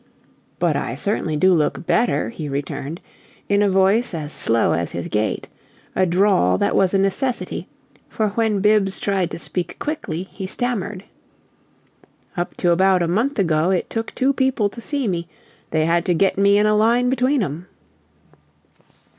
[0.57, 3.01] "But I certainly do look better," he returned,
[3.47, 5.47] in a voice as slow as his gait;
[5.95, 7.67] a drawl that was a necessity,
[8.09, 11.03] for when Bibbs tried to speak quickly he stammered.
[12.35, 15.27] "Up to about a month ago it took two people to see me.
[15.69, 17.67] They had to get me in a line between 'em!"